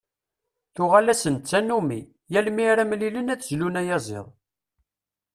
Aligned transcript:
Tuɣal-asen 0.75 1.35
d 1.37 1.43
tannumi: 1.49 2.01
yal 2.31 2.47
mi 2.55 2.63
ara 2.71 2.83
mlilen 2.89 3.31
ad 3.33 3.39
d-zlun 3.39 3.79
ayaziḍ. 3.81 4.27